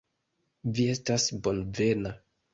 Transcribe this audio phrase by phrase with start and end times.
[0.77, 2.17] Vi estas bonvena.